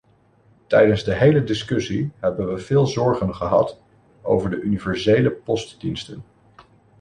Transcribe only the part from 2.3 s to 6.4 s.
we veel zorgen gehad over de universele postdiensten.